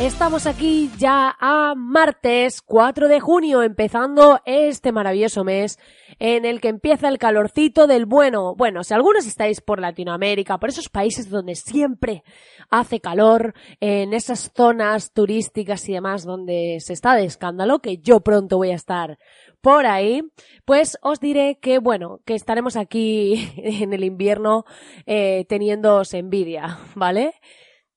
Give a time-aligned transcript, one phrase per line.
[0.00, 5.80] Estamos aquí ya a martes 4 de junio, empezando este maravilloso mes
[6.20, 8.54] en el que empieza el calorcito del bueno.
[8.54, 12.22] Bueno, si algunos estáis por Latinoamérica, por esos países donde siempre
[12.70, 18.20] hace calor, en esas zonas turísticas y demás donde se está de escándalo, que yo
[18.20, 19.18] pronto voy a estar
[19.60, 20.22] por ahí,
[20.64, 24.64] pues os diré que bueno, que estaremos aquí en el invierno
[25.06, 27.34] eh, teniéndoos envidia, ¿vale?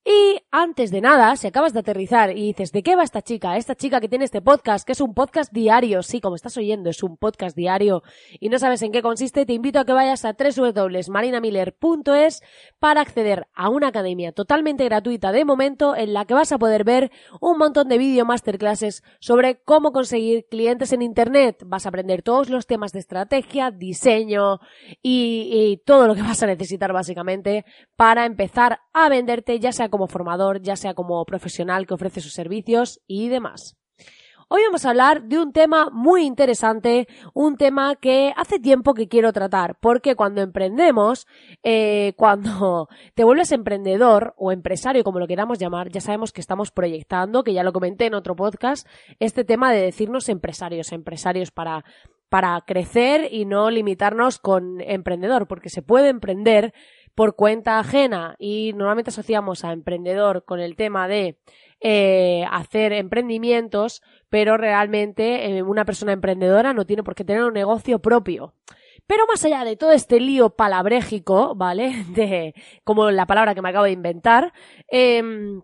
[0.03, 3.57] Y antes de nada, si acabas de aterrizar y dices, ¿de qué va esta chica?
[3.57, 6.89] Esta chica que tiene este podcast, que es un podcast diario, sí, como estás oyendo,
[6.89, 8.01] es un podcast diario
[8.39, 12.41] y no sabes en qué consiste, te invito a que vayas a www.marinamiller.es
[12.79, 16.83] para acceder a una academia totalmente gratuita de momento en la que vas a poder
[16.83, 21.61] ver un montón de vídeo masterclasses sobre cómo conseguir clientes en Internet.
[21.63, 24.61] Vas a aprender todos los temas de estrategia, diseño
[25.03, 29.90] y, y todo lo que vas a necesitar básicamente para empezar a venderte ya sea
[29.91, 33.77] como formador, ya sea como profesional que ofrece sus servicios y demás.
[34.53, 39.07] Hoy vamos a hablar de un tema muy interesante, un tema que hace tiempo que
[39.07, 41.25] quiero tratar, porque cuando emprendemos,
[41.63, 46.69] eh, cuando te vuelves emprendedor o empresario, como lo queramos llamar, ya sabemos que estamos
[46.71, 48.85] proyectando, que ya lo comenté en otro podcast,
[49.19, 51.85] este tema de decirnos empresarios, empresarios para
[52.31, 56.73] para crecer y no limitarnos con emprendedor, porque se puede emprender
[57.15, 61.37] por cuenta ajena y normalmente asociamos a emprendedor con el tema de
[61.79, 67.53] eh, hacer emprendimientos, pero realmente eh, una persona emprendedora no tiene por qué tener un
[67.53, 68.53] negocio propio.
[69.07, 72.05] Pero más allá de todo este lío palabrégico, ¿vale?
[72.15, 74.53] De, como la palabra que me acabo de inventar,
[74.87, 75.61] em,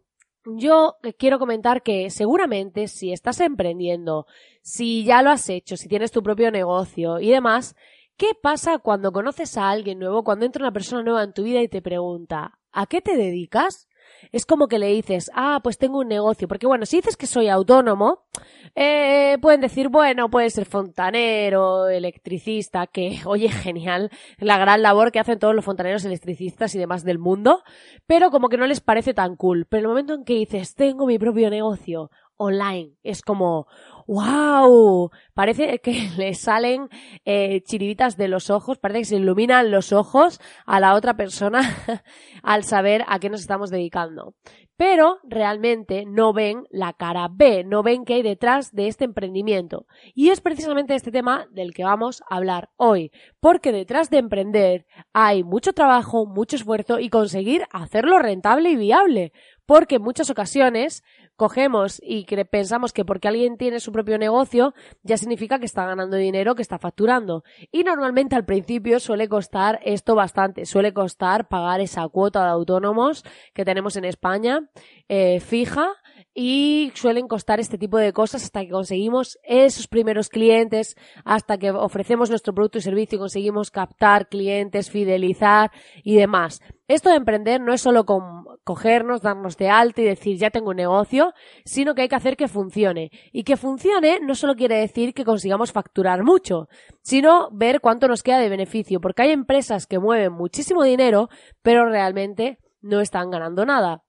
[0.55, 4.25] yo quiero comentar que seguramente si estás emprendiendo,
[4.61, 7.75] si ya lo has hecho, si tienes tu propio negocio y demás,
[8.17, 11.61] ¿Qué pasa cuando conoces a alguien nuevo, cuando entra una persona nueva en tu vida
[11.61, 13.87] y te pregunta, ¿a qué te dedicas?
[14.31, 16.47] Es como que le dices, ah, pues tengo un negocio.
[16.47, 18.25] Porque bueno, si dices que soy autónomo,
[18.73, 25.19] eh, pueden decir, bueno, puede ser fontanero, electricista, que, oye, genial, la gran labor que
[25.19, 27.61] hacen todos los fontaneros, electricistas y demás del mundo,
[28.07, 29.67] pero como que no les parece tan cool.
[29.69, 33.67] Pero el momento en que dices, tengo mi propio negocio online, es como,
[34.07, 35.11] ¡Wow!
[35.33, 36.87] Parece que le salen
[37.25, 41.61] eh, chiribitas de los ojos, parece que se iluminan los ojos a la otra persona
[42.43, 44.33] al saber a qué nos estamos dedicando.
[44.77, 49.87] Pero realmente no ven la cara B, no ven qué hay detrás de este emprendimiento.
[50.13, 54.85] Y es precisamente este tema del que vamos a hablar hoy, porque detrás de emprender
[55.13, 59.33] hay mucho trabajo, mucho esfuerzo y conseguir hacerlo rentable y viable
[59.67, 61.03] porque en muchas ocasiones
[61.35, 64.73] cogemos y pensamos que porque alguien tiene su propio negocio
[65.03, 67.43] ya significa que está ganando dinero, que está facturando.
[67.71, 73.23] Y normalmente al principio suele costar esto bastante, suele costar pagar esa cuota de autónomos
[73.53, 74.69] que tenemos en España
[75.09, 75.89] eh, fija
[76.33, 80.95] y suelen costar este tipo de cosas hasta que conseguimos esos primeros clientes,
[81.25, 85.71] hasta que ofrecemos nuestro producto y servicio y conseguimos captar clientes, fidelizar
[86.03, 86.61] y demás.
[86.87, 90.69] Esto de emprender no es solo con cogernos, darnos de alta y decir ya tengo
[90.69, 91.33] un negocio,
[91.65, 93.11] sino que hay que hacer que funcione.
[93.31, 96.67] Y que funcione no solo quiere decir que consigamos facturar mucho,
[97.01, 101.29] sino ver cuánto nos queda de beneficio, porque hay empresas que mueven muchísimo dinero,
[101.61, 104.03] pero realmente no están ganando nada.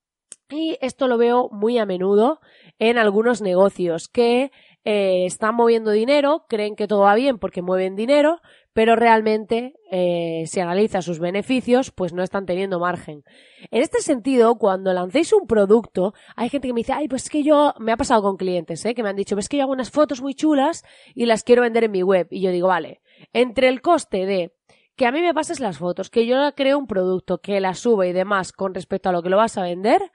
[0.51, 2.41] Y esto lo veo muy a menudo
[2.79, 4.51] en algunos negocios que
[4.85, 8.41] eh, están moviendo dinero, creen que todo va bien porque mueven dinero,
[8.79, 13.25] pero realmente eh, si analiza sus beneficios, pues no están teniendo margen.
[13.73, 17.29] En este sentido, cuando lancéis un producto, hay gente que me dice, ay, pues es
[17.29, 18.95] que yo, me ha pasado con clientes, ¿eh?
[18.95, 21.63] que me han dicho, ves que yo hago unas fotos muy chulas y las quiero
[21.63, 22.29] vender en mi web.
[22.31, 23.01] Y yo digo, vale,
[23.33, 24.55] entre el coste de
[24.95, 28.07] que a mí me pases las fotos, que yo creo un producto, que la suba
[28.07, 30.13] y demás con respecto a lo que lo vas a vender,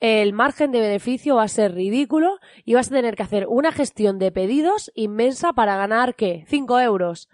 [0.00, 3.70] el margen de beneficio va a ser ridículo y vas a tener que hacer una
[3.70, 6.46] gestión de pedidos inmensa para ganar, ¿qué?
[6.48, 7.28] 5 euros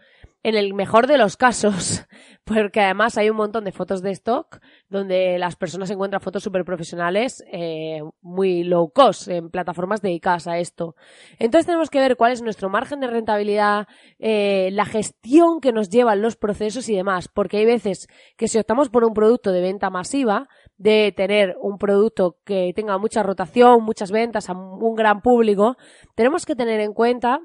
[0.45, 2.07] en el mejor de los casos,
[2.45, 4.61] porque además hay un montón de fotos de stock
[4.91, 10.59] donde las personas encuentran fotos súper profesionales eh, muy low cost en plataformas dedicadas a
[10.59, 10.97] esto.
[11.39, 13.89] Entonces tenemos que ver cuál es nuestro margen de rentabilidad,
[14.19, 18.07] eh, la gestión que nos llevan los procesos y demás, porque hay veces
[18.37, 22.99] que si optamos por un producto de venta masiva, de tener un producto que tenga
[22.99, 25.79] mucha rotación, muchas ventas a un gran público,
[26.15, 27.41] tenemos que tener en cuenta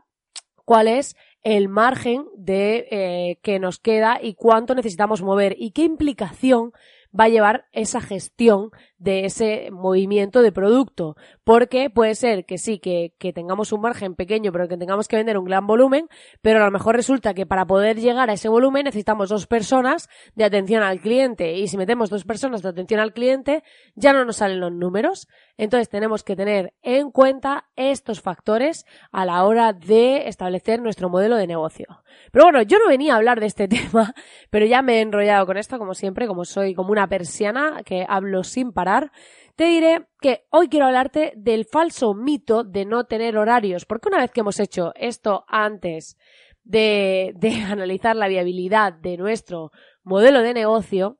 [0.69, 5.83] cuál es el margen de eh, que nos queda y cuánto necesitamos mover y qué
[5.83, 6.73] implicación
[7.17, 11.15] va a llevar esa gestión de ese movimiento de producto.
[11.43, 15.15] Porque puede ser que sí, que, que, tengamos un margen pequeño, pero que tengamos que
[15.15, 16.07] vender un gran volumen,
[16.41, 20.09] pero a lo mejor resulta que para poder llegar a ese volumen necesitamos dos personas
[20.35, 21.53] de atención al cliente.
[21.53, 23.63] Y si metemos dos personas de atención al cliente,
[23.95, 25.27] ya no nos salen los números.
[25.57, 31.37] Entonces tenemos que tener en cuenta estos factores a la hora de establecer nuestro modelo
[31.37, 31.87] de negocio.
[32.31, 34.13] Pero bueno, yo no venía a hablar de este tema,
[34.49, 38.05] pero ya me he enrollado con esto, como siempre, como soy como una persiana que
[38.07, 38.88] hablo sin parar
[39.55, 44.19] te diré que hoy quiero hablarte del falso mito de no tener horarios, porque una
[44.19, 46.17] vez que hemos hecho esto antes
[46.63, 47.35] de,
[47.69, 49.71] analizar la viabilidad de nuestro
[50.03, 51.19] modelo de negocio,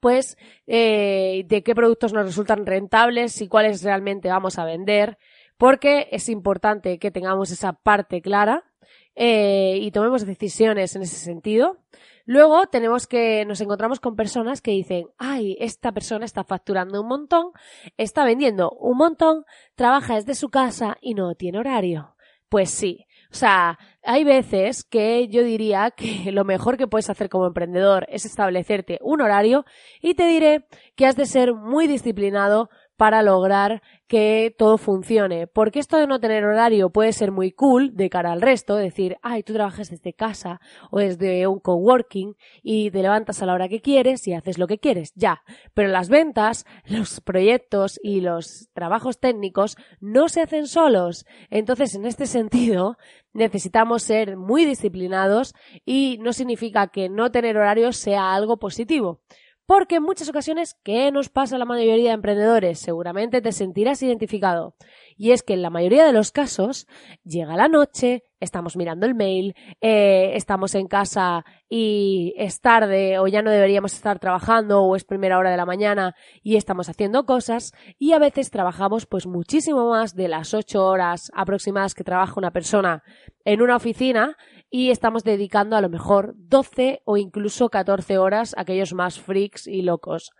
[0.00, 5.16] pues eh, de qué productos nos resultan rentables y cuáles realmente vamos a vender,
[5.56, 8.71] porque es importante que tengamos esa parte clara
[9.14, 11.78] eh, y tomemos decisiones en ese sentido.
[12.24, 17.08] Luego tenemos que, nos encontramos con personas que dicen, ay, esta persona está facturando un
[17.08, 17.50] montón,
[17.96, 19.44] está vendiendo un montón,
[19.74, 22.14] trabaja desde su casa y no tiene horario.
[22.48, 23.06] Pues sí.
[23.32, 28.06] O sea, hay veces que yo diría que lo mejor que puedes hacer como emprendedor
[28.10, 29.64] es establecerte un horario
[30.00, 32.68] y te diré que has de ser muy disciplinado
[33.02, 35.48] para lograr que todo funcione.
[35.48, 39.16] Porque esto de no tener horario puede ser muy cool de cara al resto, decir,
[39.22, 40.60] ay, tú trabajas desde casa
[40.92, 44.68] o desde un coworking y te levantas a la hora que quieres y haces lo
[44.68, 45.42] que quieres, ya.
[45.74, 51.26] Pero las ventas, los proyectos y los trabajos técnicos no se hacen solos.
[51.50, 52.98] Entonces, en este sentido,
[53.32, 59.22] necesitamos ser muy disciplinados y no significa que no tener horario sea algo positivo.
[59.66, 62.80] Porque en muchas ocasiones, ¿qué nos pasa a la mayoría de emprendedores?
[62.80, 64.74] Seguramente te sentirás identificado.
[65.16, 66.86] Y es que en la mayoría de los casos
[67.24, 73.28] llega la noche, estamos mirando el mail, eh, estamos en casa y es tarde o
[73.28, 77.24] ya no deberíamos estar trabajando o es primera hora de la mañana y estamos haciendo
[77.24, 82.34] cosas y a veces trabajamos pues muchísimo más de las ocho horas aproximadas que trabaja
[82.36, 83.04] una persona
[83.44, 84.36] en una oficina
[84.74, 89.66] y estamos dedicando a lo mejor 12 o incluso 14 horas a aquellos más freaks
[89.66, 90.32] y locos.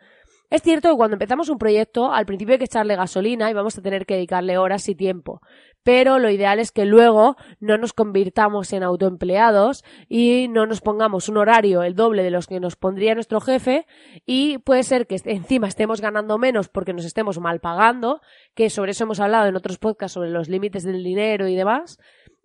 [0.48, 3.76] Es cierto que cuando empezamos un proyecto, al principio hay que echarle gasolina y vamos
[3.76, 5.40] a tener que dedicarle horas y tiempo.
[5.82, 11.28] Pero lo ideal es que luego no nos convirtamos en autoempleados y no nos pongamos
[11.28, 13.86] un horario el doble de los que nos pondría nuestro jefe
[14.24, 18.22] y puede ser que encima estemos ganando menos porque nos estemos mal pagando,
[18.54, 21.98] que sobre eso hemos hablado en otros podcasts sobre los límites del dinero y demás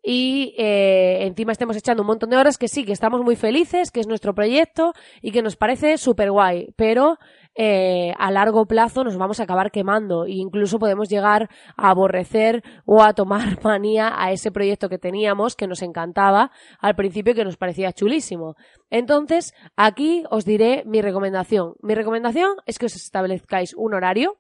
[0.10, 3.92] y eh, encima estemos echando un montón de horas que sí, que estamos muy felices,
[3.92, 7.18] que es nuestro proyecto y que nos parece súper guay, pero
[7.56, 12.64] eh, a largo plazo nos vamos a acabar quemando e incluso podemos llegar a aborrecer
[12.86, 17.44] o a tomar manía a ese proyecto que teníamos que nos encantaba al principio que
[17.44, 18.56] nos parecía chulísimo.
[18.90, 21.74] Entonces, aquí os diré mi recomendación.
[21.82, 24.38] Mi recomendación es que os establezcáis un horario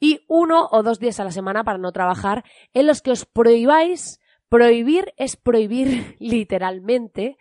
[0.00, 2.44] y uno o dos días a la semana para no trabajar
[2.74, 7.36] en los que os prohibáis Prohibir es prohibir literalmente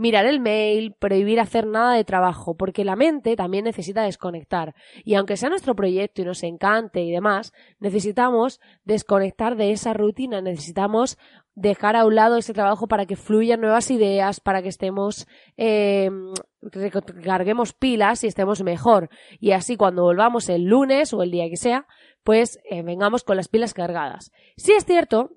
[0.00, 4.74] mirar el mail, prohibir hacer nada de trabajo, porque la mente también necesita desconectar.
[5.04, 10.40] Y aunque sea nuestro proyecto y nos encante y demás, necesitamos desconectar de esa rutina,
[10.40, 11.18] necesitamos
[11.54, 16.10] dejar a un lado ese trabajo para que fluyan nuevas ideas, para que estemos, eh,
[17.22, 19.10] carguemos pilas y estemos mejor.
[19.38, 21.86] Y así cuando volvamos el lunes o el día que sea,
[22.24, 24.32] pues eh, vengamos con las pilas cargadas.
[24.56, 25.32] Si es cierto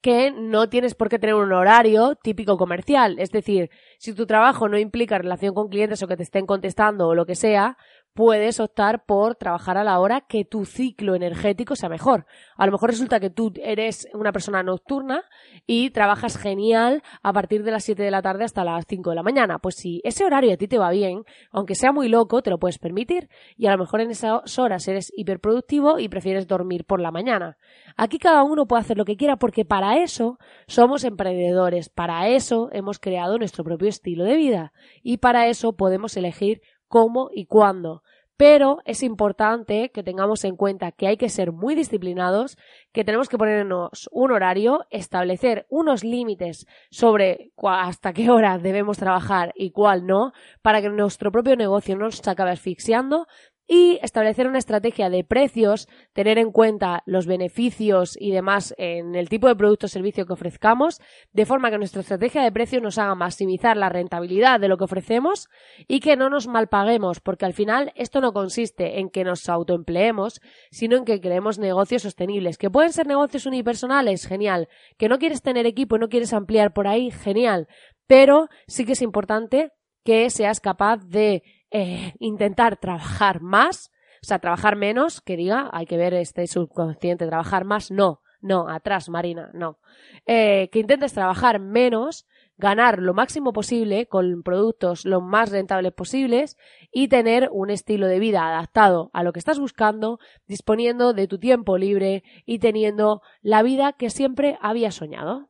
[0.00, 3.18] que no tienes por qué tener un horario típico comercial.
[3.18, 7.08] Es decir, si tu trabajo no implica relación con clientes o que te estén contestando
[7.08, 7.76] o lo que sea,
[8.18, 12.26] puedes optar por trabajar a la hora que tu ciclo energético sea mejor.
[12.56, 15.22] A lo mejor resulta que tú eres una persona nocturna
[15.68, 19.14] y trabajas genial a partir de las 7 de la tarde hasta las 5 de
[19.14, 19.60] la mañana.
[19.60, 21.22] Pues si ese horario a ti te va bien,
[21.52, 24.88] aunque sea muy loco, te lo puedes permitir y a lo mejor en esas horas
[24.88, 27.56] eres hiperproductivo y prefieres dormir por la mañana.
[27.96, 32.68] Aquí cada uno puede hacer lo que quiera porque para eso somos emprendedores, para eso
[32.72, 34.72] hemos creado nuestro propio estilo de vida
[35.04, 38.02] y para eso podemos elegir cómo y cuándo.
[38.38, 42.56] pero es importante que tengamos en cuenta que hay que ser muy disciplinados,
[42.92, 49.52] que tenemos que ponernos un horario, establecer unos límites sobre hasta qué hora debemos trabajar
[49.56, 53.26] y cuál no, para que nuestro propio negocio no nos acabe asfixiando
[53.68, 59.28] y establecer una estrategia de precios, tener en cuenta los beneficios y demás en el
[59.28, 61.00] tipo de producto o servicio que ofrezcamos,
[61.32, 64.84] de forma que nuestra estrategia de precios nos haga maximizar la rentabilidad de lo que
[64.84, 65.48] ofrecemos
[65.86, 70.40] y que no nos malpaguemos, porque al final esto no consiste en que nos autoempleemos,
[70.70, 75.42] sino en que creemos negocios sostenibles, que pueden ser negocios unipersonales, genial, que no quieres
[75.42, 77.68] tener equipo y no quieres ampliar por ahí, genial,
[78.06, 79.72] pero sí que es importante
[80.04, 83.90] que seas capaz de eh, intentar trabajar más,
[84.22, 88.68] o sea, trabajar menos, que diga, hay que ver este subconsciente, trabajar más, no, no,
[88.68, 89.78] atrás, Marina, no.
[90.26, 96.56] Eh, que intentes trabajar menos, ganar lo máximo posible con productos lo más rentables posibles
[96.92, 101.38] y tener un estilo de vida adaptado a lo que estás buscando, disponiendo de tu
[101.38, 105.47] tiempo libre y teniendo la vida que siempre habías soñado.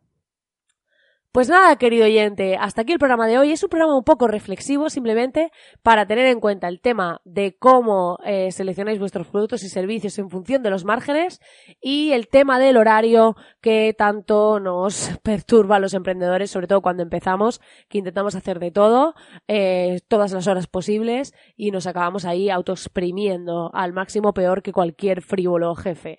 [1.39, 3.53] Pues nada, querido oyente, hasta aquí el programa de hoy.
[3.53, 5.53] Es un programa un poco reflexivo, simplemente
[5.85, 10.31] para tener en cuenta el tema de cómo eh, seleccionáis vuestros productos y servicios en
[10.31, 11.41] función de los márgenes
[11.81, 17.05] y el tema del horario que tanto nos perturba a los emprendedores, sobre todo cuando
[17.05, 19.15] empezamos, que intentamos hacer de todo,
[19.47, 25.23] eh, todas las horas posibles y nos acabamos ahí autoexprimiendo al máximo peor que cualquier
[25.23, 26.19] frívolo jefe.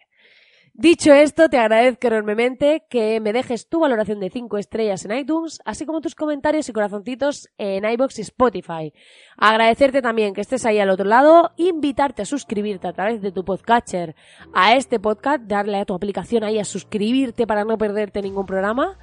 [0.82, 5.60] Dicho esto, te agradezco enormemente que me dejes tu valoración de 5 estrellas en iTunes,
[5.66, 8.94] así como tus comentarios y corazoncitos en iBox y Spotify.
[9.36, 13.44] Agradecerte también que estés ahí al otro lado, invitarte a suscribirte a través de tu
[13.44, 14.16] podcatcher
[14.54, 18.98] a este podcast, darle a tu aplicación ahí a suscribirte para no perderte ningún programa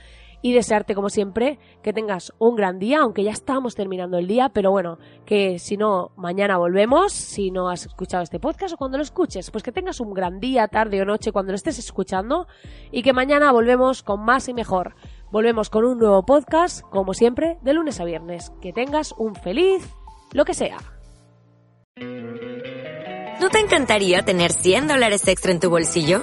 [0.47, 4.51] y desearte como siempre que tengas un gran día, aunque ya estamos terminando el día,
[4.51, 8.97] pero bueno, que si no, mañana volvemos, si no has escuchado este podcast o cuando
[8.97, 12.47] lo escuches, pues que tengas un gran día, tarde o noche cuando lo estés escuchando
[12.93, 14.95] y que mañana volvemos con más y mejor.
[15.33, 18.53] Volvemos con un nuevo podcast, como siempre, de lunes a viernes.
[18.63, 19.83] Que tengas un feliz
[20.33, 20.77] lo que sea.
[23.41, 26.23] ¿No te encantaría tener 100 dólares extra en tu bolsillo?